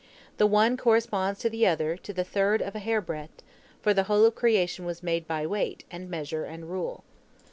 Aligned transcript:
The 0.37 0.47
one 0.47 0.77
corresponds 0.77 1.39
to 1.41 1.49
the 1.51 1.67
other 1.67 1.89
down 1.93 2.01
to 2.05 2.11
the 2.11 2.23
third 2.23 2.59
of 2.63 2.73
a 2.73 2.79
hair 2.79 3.01
breadth, 3.01 3.43
for 3.83 3.93
the 3.93 4.05
whole 4.05 4.25
of 4.25 4.33
creation 4.33 4.83
was 4.83 5.03
made 5.03 5.27
by 5.27 5.45
weight, 5.45 5.83
and 5.91 6.09
measure, 6.09 6.43
and 6.45 6.71
rule. 6.71 7.03